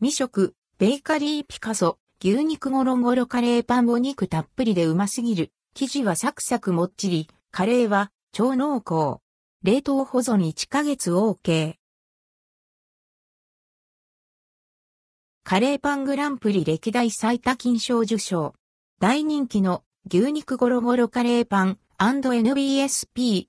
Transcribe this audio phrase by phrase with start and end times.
[0.00, 5.50] 未食、ベーカリーピカソ、牛肉ゴロゴロカレーパンお肉たっぷりでうますぎる。
[5.74, 9.20] 生地はサクサクもっちり、カレーは超濃厚。
[9.64, 11.74] 冷凍保存1ヶ月 OK。
[15.42, 18.54] カレーパングランプリ歴代最多金賞受賞。
[19.00, 23.48] 大人気の牛肉ゴロゴロカレーパン &NBSP。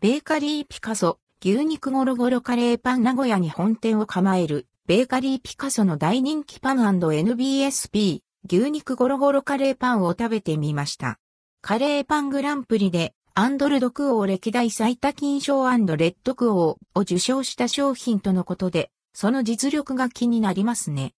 [0.00, 8.22] ベーカリーピカソ、牛肉ゴロゴロカレーパン名古屋に本店を構える、ベーカリーピカソの大人気パン &NBSP。
[8.50, 11.20] 牛肉ゴロゴロカレーパンを食べてみました。
[11.60, 21.14] カレーパングランプリで、アンドルドクオー歴代最多金賞レッドクオーを受賞した商品とのことで、その実力が気になりますね。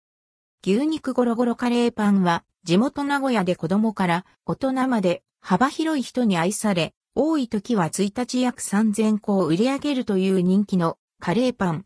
[0.61, 11.85] 牛肉ゴロゴロカレーパンは、地元名古屋で子供から大人まで幅広い人に愛され、多い時は1日約3000個を売り上げるという人気のカレーパン。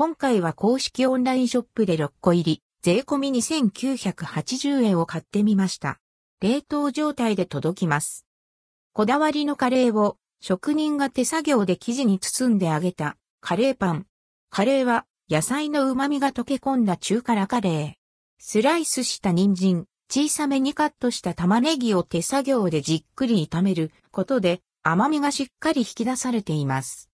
[0.00, 5.98] 今回は公式オンラインショップで6個入り、税込み2980円を買ってみました。
[6.40, 8.24] 冷凍状態で届きます。
[8.92, 14.06] こだわりのカレーを職人が手作業で生地に包んで揚げたカレーパン。
[14.50, 17.92] カレーは野菜の旨味が溶け込んだ中辛カレー。
[18.38, 27.10] スライスした人参、小さめにカットした玉ねぎを手作業でじっくり炒めることで甘みがしっかり引き出されています。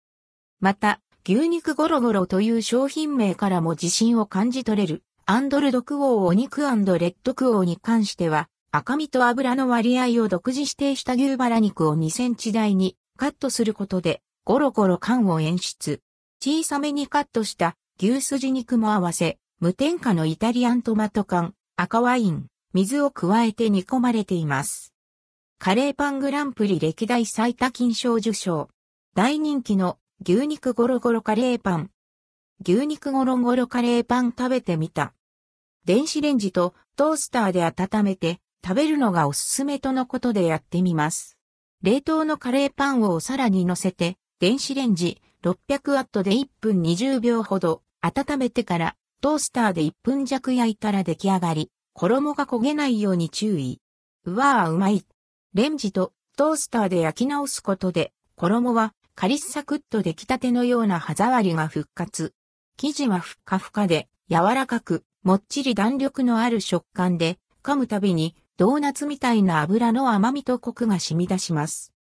[0.59, 16.01] また、牛肉ゴロゴロという商品名からも自信を感じ取れるアンドルドクオーお肉レッドクオーに関しては赤身と油の割合を独自指定した牛バラ肉を2センチ台にカットすることで、ゴロゴロ感を演出。
[16.43, 24.95] 小さめにカットした牛すじ肉も合わせ、無添加のイタリアントマト缶、赤ワイン、水を加えて煮込まれています。
[25.59, 28.71] カレーパングランプリ歴代最多金賞受賞。
[29.15, 31.91] 大人気の牛肉ゴロゴロカレーパン。
[32.65, 35.15] 牛肉ゴロゴロカレーパン食べてみた。
[35.85, 41.39] 電子レンジとトースターで温めて食べるのがおすすめとのことでやってみます。
[41.83, 53.81] 冷凍のカレーパンをお皿に乗せて、電子レンジ600ワットで1分20秒ほど温めてからトースターで1分弱焼いたら出来上がり、衣が焦げないように注意。
[54.25, 55.05] うわぁうまい。
[55.53, 62.35] レンジとトースターで焼き直すことで、衣はカリッサクッと出来たてのような歯触りが復活。
[62.79, 71.93] 生地はふっかふかで柔らかく、もっちり弾力のある食感で、噛むたびにドーナツみたいな油の甘みとコクが染み出します。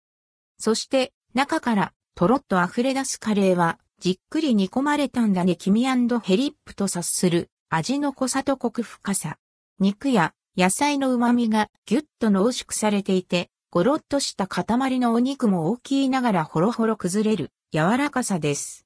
[0.59, 9.37] そして、中からとろっと溢れ出すカレーは、じっくり煮込まれたんだね黄身ヘリップと察する味の濃さとコク深さ。
[9.78, 18.84] 肉や野菜の旨味がぎゅっと濃縮されていて、ゴロッとした塊のお肉も大きいながらほろほろ崩れる柔らかさです。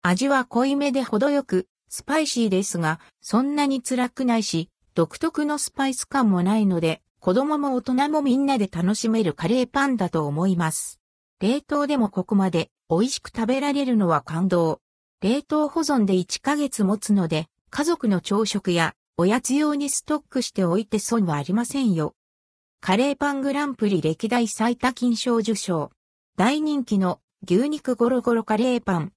[0.00, 11.00] 味は濃いめで程よく、スパイシーですが、そんなに辛くないし、独特のスパイス感もないので、子供も大人もみんなで楽しめるカレーパンだと思います。
[11.40, 14.78] 冷凍でもここまで美味しく食べられるのは感動。
[15.20, 22.14] 冷凍保存で1ヶ月持つので、家族の朝食やおやつ用にストックしておいて損はありませんよ。
[22.84, 25.92] カレーパングランプリ歴代最多金賞受賞。
[26.36, 29.10] 大人気の牛肉ゴロゴロカレーパン。